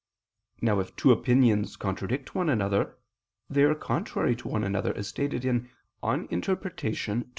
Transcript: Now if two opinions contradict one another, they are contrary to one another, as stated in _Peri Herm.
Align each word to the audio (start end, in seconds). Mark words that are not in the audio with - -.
Now 0.63 0.79
if 0.79 0.95
two 0.95 1.11
opinions 1.11 1.75
contradict 1.75 2.33
one 2.33 2.49
another, 2.49 2.97
they 3.51 3.61
are 3.65 3.75
contrary 3.75 4.35
to 4.37 4.47
one 4.47 4.63
another, 4.63 4.97
as 4.97 5.07
stated 5.07 5.45
in 5.45 5.69
_Peri 6.01 7.05
Herm. 7.05 7.29